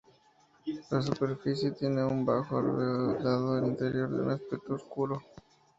[0.89, 5.21] La superficie tiene un bajo albedo, dando al interior un aspecto oscuro.